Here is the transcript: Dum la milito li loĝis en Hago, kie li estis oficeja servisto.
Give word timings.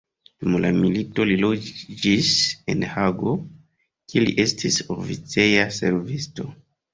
Dum 0.43 0.53
la 0.61 0.69
milito 0.77 1.25
li 1.31 1.35
loĝis 1.41 2.31
en 2.75 2.85
Hago, 2.95 3.35
kie 4.07 4.25
li 4.25 4.35
estis 4.45 4.81
oficeja 4.97 5.69
servisto. 5.79 6.49